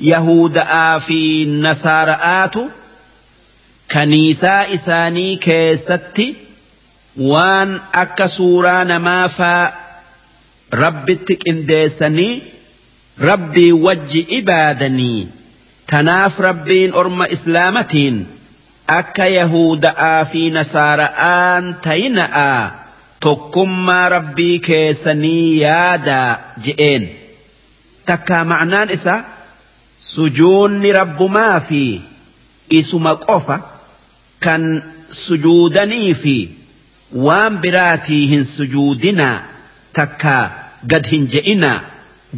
yahuda'aa 0.00 1.00
fi 1.06 1.20
nasaara'aatu 1.46 2.62
kaniisaa 3.94 4.62
isaanii 4.76 5.36
keessatti 5.36 6.26
waan 7.32 7.80
akka 7.92 8.28
suuraa 8.28 8.84
namaafaa 8.84 9.72
rabbitti 10.82 11.36
qindeessanii 11.44 12.42
rabbii 13.18 13.72
wajji 13.72 14.20
ibaadanii 14.38 15.28
tanaaf 15.92 16.38
rabbiin 16.48 16.94
orma 16.94 17.26
islaamatiin 17.36 18.26
akka 18.98 19.26
yahuda'aa 19.26 20.24
fi 20.32 20.50
nasaara'aan 20.50 21.74
tayina'aa 21.86 22.85
tokkummaa 23.20 24.08
rabbii 24.16 24.58
keessanii 24.66 25.60
yaadaa 25.60 26.28
je'een 26.66 27.04
takkaa 28.10 28.44
ma'naan 28.52 28.90
isaa 28.96 29.20
sujuunni 30.12 30.92
rabbumaa 30.98 31.60
fi 31.68 31.80
isuma 32.80 33.14
qofa 33.26 33.56
kan 34.46 34.62
sujuudanii 35.22 36.14
fi 36.22 36.36
waan 37.26 37.58
biraatii 37.64 38.22
hin 38.34 38.44
sujuudinaa 38.52 39.34
takkaa 39.98 40.44
gad 40.94 41.04
hin 41.14 41.26
je'inaa 41.34 41.80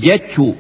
jechuu 0.07 0.55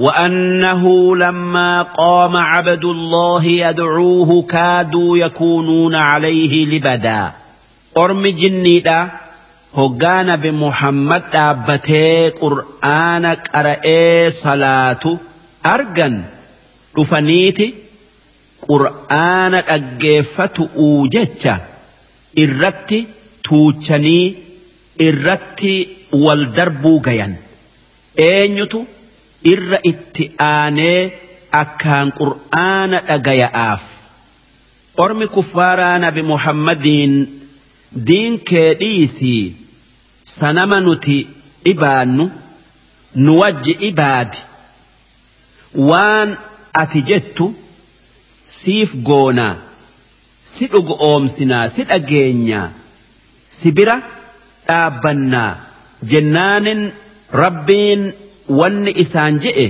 وأنه 0.00 1.16
لما 1.16 1.82
قام 1.82 2.36
عبد 2.36 2.84
الله 2.84 3.44
يدعوه 3.46 4.42
كادوا 4.42 5.16
يكونون 5.18 5.94
عليه 5.94 6.66
لبدا 6.66 7.32
أرم 7.96 8.26
جنيدا 8.26 9.10
hoggaa 9.78 10.22
nabi 10.30 10.50
Muhammad 10.62 11.22
dhaabbatee 11.34 12.32
qur'aana 12.42 13.32
qara'ee 13.48 14.30
salaatu 14.42 15.10
argan 15.74 16.16
dhufaniiti 16.96 17.66
qur'aana 18.68 19.58
dhaggeeffatu'uu 19.70 20.98
jecha 21.14 21.54
irratti 22.44 22.98
tuuchanii 23.48 24.26
irratti 25.08 25.72
wal 26.24 26.42
darbuu 26.56 26.98
gayan 27.06 27.32
eenyutu 28.30 28.80
irra 29.52 29.78
itti 29.92 30.24
aanee 30.50 31.00
akkaan 31.62 32.08
qur'aana 32.18 32.98
dhagaya'aaf. 33.08 33.82
Ormi 35.04 35.26
kuffaaraa 35.36 35.96
nabi 36.04 36.22
Muhammadiin 36.32 37.14
diin 38.08 38.34
kee 38.48 38.70
dhiisii. 38.80 39.44
sanama 40.29 40.79
nuti 40.87 41.17
dhibaannu 41.65 42.25
nu 43.15 43.39
wajji 43.39 43.71
ibaadi 43.89 44.37
waan 45.89 46.29
ati 46.81 47.01
jettu 47.09 47.45
siif 48.57 48.95
goonaa 49.07 49.55
si 50.53 50.67
dhugu 50.73 50.93
oomsinaa 51.09 51.69
si 51.75 51.83
dhageenyaa 51.91 52.67
si 53.55 53.71
bira 53.77 53.95
dhaabbannaa 54.67 55.51
jennaanin 56.11 56.81
rabbiin 57.43 58.03
wanni 58.59 58.91
isaan 59.05 59.39
je'e 59.47 59.67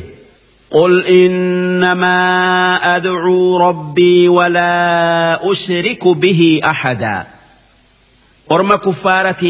قل 0.71 1.05
إنما 1.07 2.15
أدعو 2.95 3.57
ربي 3.57 4.27
ولا 4.29 4.71
أشرك 5.51 6.07
به 6.07 6.59
أحدا 6.63 7.27
أرم 8.51 8.75
كفارة 8.75 9.41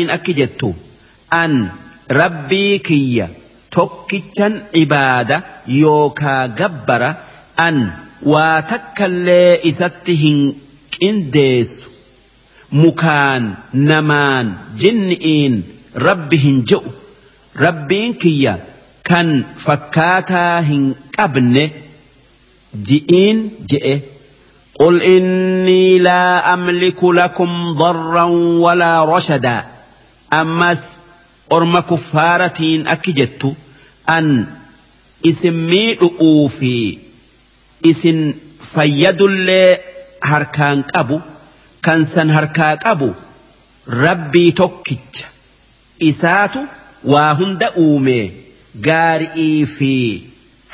أكجت 1.33 1.33
أن 1.33 1.69
ربي 2.11 2.77
كي 2.77 3.27
توكيتشن 3.71 4.61
عبادة 4.75 5.43
يوكا 5.67 6.45
جبر 6.45 7.13
أن 7.59 7.91
واتكالي 8.23 9.69
إستهن 9.69 10.53
إنديس 11.03 11.81
مكان 12.71 13.53
نمان 13.73 14.53
جنئين 14.77 15.63
ربهن 15.95 16.63
جو 16.63 16.81
ربين 17.57 18.13
كي 18.13 18.55
كان 19.03 19.43
فكاتا 19.57 20.61
qabne 21.17 21.71
ji'iin 22.83 23.49
je'e 23.69 24.15
قل 24.79 25.01
إني 25.01 25.99
لا 25.99 26.53
أملك 26.53 27.03
لكم 27.03 27.73
ضرا 27.73 28.23
ولا 28.59 29.05
رشدا 29.05 29.65
أمس 30.33 30.98
أرم 31.52 31.78
كفارة 31.80 32.60
أكجت 32.92 33.54
أن 34.10 34.46
اسمي 35.26 35.98
أوفي 36.20 36.98
اسن 37.86 38.34
فيد 38.74 39.22
اللي 39.22 39.78
هركان 40.24 40.84
أبو 40.94 41.20
كان 41.82 42.04
سن 42.04 42.30
هركان 42.30 42.78
أبو 42.82 43.10
ربي 43.88 44.50
توكت 44.50 45.24
إساتو 46.02 46.60
واهند 47.04 47.62
أومي 47.62 48.32
قارئي 48.84 49.66
في 49.66 50.20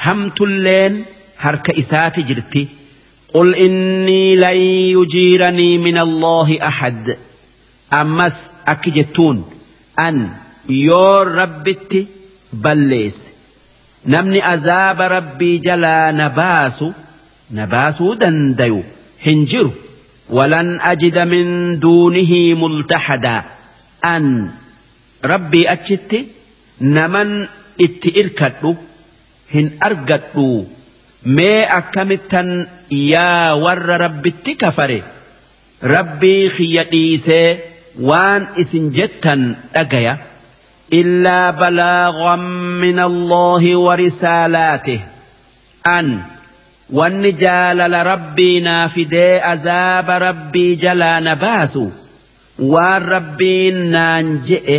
hamtulleen 0.05 1.05
harka 1.45 1.73
isaati 1.83 2.23
jirti. 2.23 2.69
Innii 3.65 4.37
lan 4.37 4.57
yujiiranii 4.97 5.79
min 5.87 5.97
allaahi 6.07 6.61
ahad. 6.71 7.05
Ammas 8.01 8.37
akki 8.73 8.91
jettuun 8.97 9.39
an 10.07 10.17
yoo 10.68 11.24
rabbitti 11.24 12.07
balleesse. 12.52 13.33
Namni 14.07 14.40
azaaba 14.42 15.09
rabbii 15.09 15.59
jalaa 15.59 16.12
na 16.12 16.29
baasu 16.31 16.94
na 17.50 17.66
baasuu 17.66 18.14
dandayu 18.14 18.85
hin 19.24 19.46
jiru. 19.46 19.72
Walan 20.31 20.79
ajida 20.83 21.24
min 21.26 21.81
duunihi 21.81 22.55
multahadaa 22.55 23.44
an 24.02 24.24
rabbii 25.22 25.66
achitti 25.74 26.20
naman 26.81 27.48
itti 27.79 28.11
irkadhu 28.22 28.76
hin 29.55 29.68
argadhu. 29.81 30.66
Mee 31.37 31.66
akkamittan 31.79 32.48
yaa 32.90 33.55
warra 33.64 33.98
rabbitti 34.05 34.55
kafare? 34.57 35.02
Rabbii 35.83 36.50
kiyya 36.57 36.85
dhiisee 36.90 37.48
waan 38.09 38.48
isin 38.62 38.92
jettan 38.96 39.57
dhagaya. 39.74 40.14
إلا 40.92 41.51
بلاغا 41.51 42.37
من 42.37 42.99
الله 42.99 43.77
ورسالاته. 43.77 45.01
أن 45.87 46.22
والنجال 46.90 48.07
ربي 48.07 48.61
نافدي 48.61 49.38
أزاب 49.53 50.11
ربي 50.11 50.75
جلا 50.75 51.20
نباسو. 51.20 51.88
waan 52.59 53.03
rabbiin 53.05 53.90
naan 53.92 54.27
je'e 54.49 54.79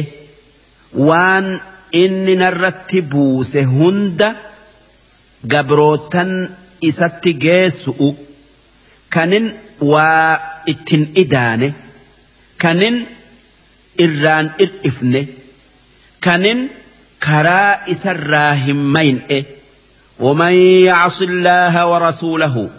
waan 1.07 1.45
inni 1.93 2.35
narratti 2.35 3.01
buuse 3.11 3.61
hunda 3.63 4.29
gabrootan 5.51 6.31
isatti 6.89 7.33
geessu'u 7.43 8.09
kanin 9.13 9.45
waa 9.91 10.39
ittin 10.71 11.03
idaane 11.23 11.69
kanin 12.63 12.95
irraan 14.05 14.47
ir'ifne 14.65 15.21
kanin 16.27 16.65
karaa 17.27 17.69
isarraa 17.95 18.53
hin 18.65 18.81
mayne 18.97 19.39
ومن 20.19 20.53
يعص 20.89 21.21
الله 21.21 21.85
ورسوله 21.87 22.69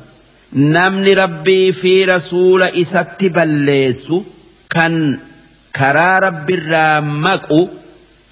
نمن 0.52 1.08
ربي 1.18 1.72
في 1.72 2.04
رسول 2.04 2.62
إسات 2.62 3.24
بليس 3.24 4.12
كان 4.70 5.18
كرا 5.76 6.18
رب 6.18 6.50
الرامك 6.50 7.46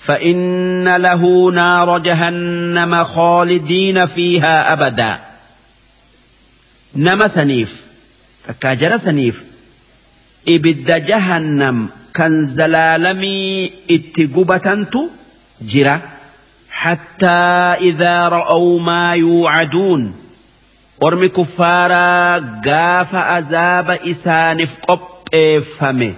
فإن 0.07 0.97
له 0.97 1.51
نار 1.53 1.99
جهنم 1.99 3.05
خالدين 3.05 4.07
فيها 4.07 4.73
أبدا 4.73 5.19
نما 6.95 7.29
سنيف 7.29 7.75
تكاجر 8.49 8.97
سنيف 8.97 9.45
إبد 10.49 11.05
جهنم 11.07 11.89
كان 12.15 12.47
زلالمي 12.47 13.71
اتقبتنت 13.91 14.95
جرا 15.63 16.01
حتى 16.71 17.27
إذا 17.81 18.29
رأوا 18.29 18.81
ما 18.81 19.15
يوعدون 19.15 20.15
أرمي 21.03 21.29
كفارا 21.29 22.39
قاف 22.67 23.15
أزاب 23.15 23.91
إسانف 23.91 24.71
قب 24.89 24.99
فمي 25.79 26.15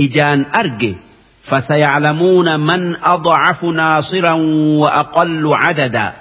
إجان 0.00 0.44
أرجي 0.54 0.96
فسيعلمون 1.44 2.60
من 2.60 2.96
أضعف 3.02 3.64
ناصرا 3.64 4.32
وأقل 4.80 5.54
عددا 5.54 6.12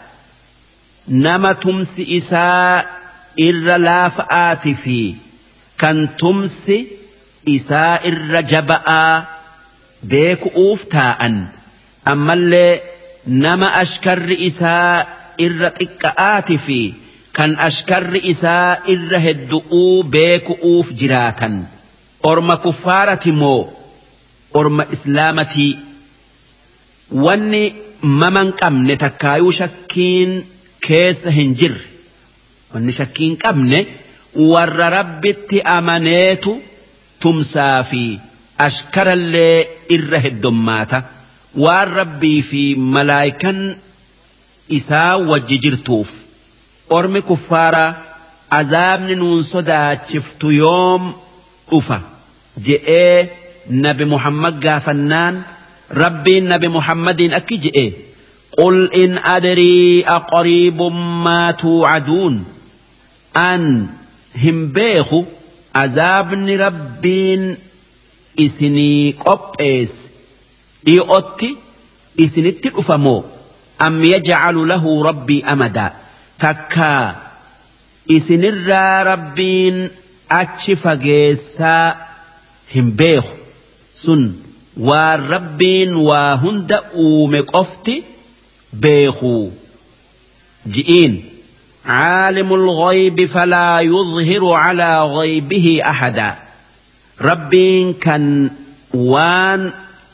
نما 1.08 1.54
تمس 1.54 2.00
إساء 2.00 2.86
إر 3.42 3.78
لا 3.78 4.10
فآت 4.10 4.68
في 4.68 5.16
كان 5.78 6.10
تمس 6.20 6.72
isaa 7.46 8.00
irra 8.10 8.42
jaba'aa 8.52 9.26
beeku'uuf 10.12 10.82
taa'an. 10.94 11.36
Ammallee 12.06 12.82
nama 13.26 13.68
ashkarri 13.82 14.36
isaa 14.50 15.06
irra 15.46 15.70
xiqqa'aati 15.80 16.58
fi 16.66 16.80
kan 17.38 17.52
ashkarri 17.68 18.20
isaa 18.34 18.78
irra 18.94 19.20
heddu'uu 19.26 20.04
beeku'uuf 20.14 20.88
jiraatan. 21.00 21.56
Orma 22.24 22.58
kuffaarati 22.58 23.32
moo? 23.32 23.62
Orma 24.54 24.84
islaamatii 24.96 25.72
wanni 27.26 27.64
maman 28.02 28.54
qabne 28.60 28.96
takkaayuu 29.04 29.52
shakkiin 29.60 30.32
keessa 30.88 31.32
hin 31.38 31.56
jirre. 31.60 31.84
Wanni 32.74 32.92
shakkiin 33.00 33.38
qabne 33.44 33.80
warra 34.52 34.90
rabbitti 34.98 35.62
amaneetu. 35.78 36.62
Tumsaa 37.24 37.84
fi 37.92 38.04
ashkarallee 38.68 39.68
irra 39.96 40.20
heddommaata 40.26 41.00
waan 41.64 41.90
rabbii 42.00 42.42
fi 42.50 42.64
malaayikan 42.96 43.60
isaa 44.80 45.14
wajji 45.32 45.58
jirtuuf 45.66 46.10
ormi 46.98 47.22
kuffaaraa 47.30 47.90
azaabni 48.60 49.16
nuun 49.22 49.44
sodaachiftu 49.54 50.48
yoom 50.62 51.04
dhufa 51.72 51.98
je'ee 52.68 53.18
nabi 53.86 54.06
muhammad 54.14 54.56
gaafannaan 54.68 55.36
rabbiin 56.04 56.46
nabi 56.54 56.68
muhammadiin 56.78 57.34
akki 57.42 57.58
je'e 57.66 57.88
قل 58.60 58.94
إن 58.94 59.18
أدري 59.18 60.04
أقريب 60.08 60.82
ما 61.26 61.52
توعدون 61.52 62.46
أن 63.38 63.88
هم 64.44 64.66
azaabni 65.74 66.58
rabbiin 66.58 67.58
isinii 68.46 69.14
qophees. 69.14 69.94
Dhi'ootti 70.86 71.50
isinitti 72.18 72.70
dhufamoo. 72.76 73.24
Am 73.80 74.04
yajcalu 74.04 74.66
lahu 74.66 75.04
rabbii 75.04 75.42
amadaa 75.54 75.92
takkaa 76.38 77.16
isinirraa 78.08 79.04
rabbiin 79.04 79.90
achi 80.42 80.76
fageessaa 80.76 81.98
hin 82.76 82.92
beeku. 83.02 83.34
Sun 83.94 84.24
waan 84.90 85.28
rabbiin 85.34 85.96
waa 86.10 86.36
hunda 86.44 86.82
uume 87.06 87.42
qofti 87.44 87.96
beeku. 88.86 89.34
Ji'iin. 90.74 91.14
عالم 91.90 92.54
الغيب 92.54 93.26
فلا 93.26 93.80
يظهر 93.80 94.54
على 94.54 95.04
غيبه 95.04 95.82
أحدا. 95.86 96.36
ربين 97.22 97.94
كان 97.94 98.50
وان 98.94 99.72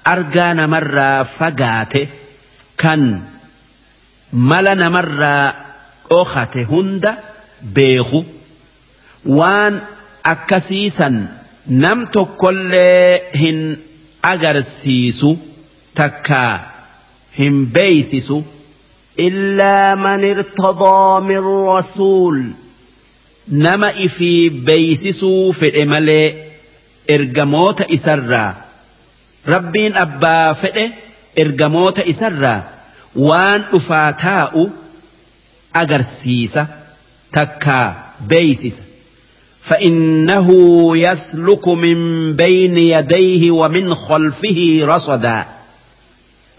أرجان 0.08 0.70
مرة 0.70 1.24
فقاته 1.24 2.08
كان 2.78 3.24
ملن 4.34 4.92
مرة 4.92 5.54
أخته 6.12 6.68
هند 6.72 7.16
بيغو 7.62 8.24
وان 9.26 9.82
أكسيسا 10.26 11.28
نم 11.68 12.06
تكل 12.06 12.76
هن 13.36 13.78
أجرسيسو 14.26 15.36
تكا 15.96 16.62
هن 17.40 17.66
بيسسو 17.66 18.42
إلا 19.20 19.96
من 19.96 20.24
ارتضى 20.30 21.24
من 21.24 21.68
رسول. 21.68 22.52
نما 23.52 24.06
إفي 24.06 24.50
بيسسو 24.50 25.52
في 25.52 25.70
الإمالي 25.70 26.34
إرجموت 27.10 27.82
إسرّا. 27.82 28.66
rabbiin 29.46 29.94
abbaa 29.98 30.54
fedhe 30.54 30.86
ergamoota 31.44 32.02
isarraa 32.14 32.64
waan 33.28 33.68
dhufaa 33.72 34.14
taa'u 34.26 34.64
agarsiisa 35.74 36.68
takkaa 37.32 37.88
beeysisa 38.34 38.84
فإنه 39.66 40.48
يسلك 40.98 41.68
من 41.68 41.98
بين 42.34 42.78
يديه 42.78 43.52
ومن 43.52 43.96
خلفه 43.96 44.80
رصدا. 44.84 45.46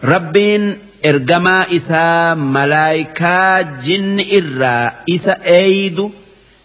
ربين 0.04 0.78
إرجما 1.06 1.76
إسا 1.76 2.34
ملايكا 2.34 3.62
جن 3.62 4.24
إرا 4.32 4.92
إسا 5.10 5.36
أيد 5.46 6.10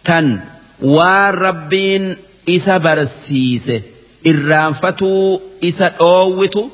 تن 0.04 0.40
وربين 0.82 2.16
إسا 2.50 2.78
برسيسه 2.78 3.82
irraanfatuu 4.24 5.42
isa 5.62 5.90
dhoowwitu 5.90 6.72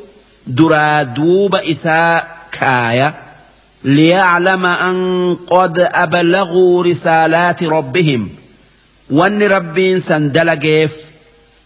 duraa 0.48 1.06
duuba 1.06 1.64
isaa 1.64 2.24
kaaya. 2.52 3.14
ليعلم 3.84 4.66
أن 4.66 5.36
قد 5.48 5.80
أبلغوا 5.80 6.84
رسالات 6.84 7.64
ربهم 7.64 8.30
وأن 9.10 9.44
ربين 9.44 10.00
سندلقيف 10.00 10.96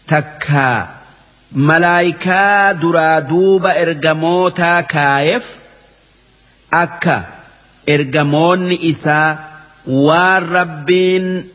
تكا 0.08 0.88
ملايكا 1.52 2.72
درادوب 2.72 3.66
إرجموتا 3.66 4.80
كايف 4.80 5.61
أكا 6.74 7.26
إرجمون 7.88 8.72
إسا 8.72 9.38
والربين 9.86 11.48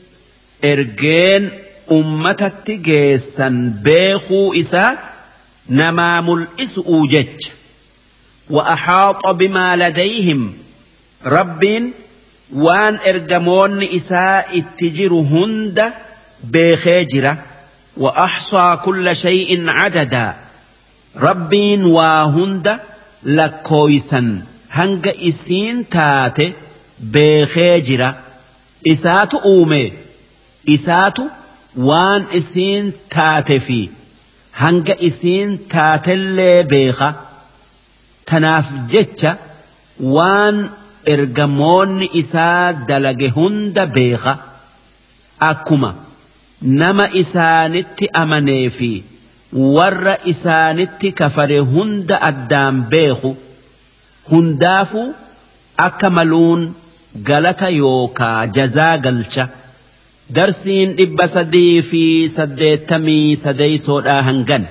إرجين 0.64 1.50
ummatatti 1.88 2.78
geessan 2.84 3.80
beekuu 3.84 4.54
isaa 4.54 4.98
namaa 5.70 6.22
mul'isuu 6.22 7.08
jecha. 7.08 7.52
وأحاط 8.50 9.28
بما 9.28 9.76
لديهم 9.76 10.54
ربين 11.26 11.92
وان 12.56 13.00
إرجمون 13.08 13.84
إساء 13.84 14.58
التجر 14.60 15.14
هند 15.14 15.94
بخجرة 16.44 17.38
وأحصى 17.98 18.78
كل 18.86 19.16
شيء 19.16 19.70
عددا 19.70 20.36
ربين 21.18 21.86
وهند 21.86 22.80
لكويسا 23.24 24.42
hanga 24.78 25.12
isiin 25.30 25.86
taate 25.96 26.46
beekee 27.14 27.82
jira. 27.90 28.10
Isaatu 28.94 29.38
uume 29.52 29.82
isaatu 30.76 31.24
waan 31.90 32.26
isiin 32.40 32.94
taate 33.16 33.60
fi 33.68 33.80
hanga 34.62 34.96
isiin 35.10 35.58
taatellee 35.74 36.64
beeka. 36.74 37.10
Tanaaf 38.30 38.68
jecha 38.94 39.32
waan 40.16 40.58
ergamoonni 41.14 42.10
isaa 42.22 42.74
dalage 42.90 43.30
hunda 43.38 43.86
beeka. 43.98 44.34
Akkuma 45.50 45.90
nama 46.62 47.06
isaanitti 47.22 48.06
amanee 48.22 48.70
fi 48.78 48.92
warra 49.76 50.16
isaanitti 50.34 51.12
kafare 51.20 51.60
hunda 51.74 52.16
addaan 52.30 52.82
beeku. 52.94 53.36
Hundaafuu 54.32 55.08
akka 55.88 56.10
maluun 56.18 56.62
galata 57.30 57.70
yookaa 57.82 58.48
jazaa 58.58 58.98
galcha. 59.06 59.46
darsiin 60.36 60.90
dhibba 60.98 61.26
sadii 61.34 61.82
fi 61.90 62.02
saddeettamii 62.38 63.36
sadeeysoodhaa 63.44 64.22
hangan 64.30 64.64